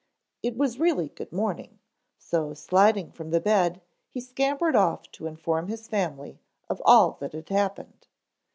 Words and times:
It 0.41 0.57
was 0.57 0.79
really 0.79 1.09
good 1.09 1.31
morning, 1.31 1.77
so 2.17 2.55
sliding 2.55 3.11
from 3.11 3.29
the 3.29 3.39
bed 3.39 3.81
he 4.09 4.19
scampered 4.19 4.75
off 4.75 5.11
to 5.11 5.27
inform 5.27 5.67
his 5.67 5.87
family 5.87 6.39
of 6.67 6.81
all 6.85 7.17
that 7.19 7.33
had 7.33 7.49
happened. 7.49 8.07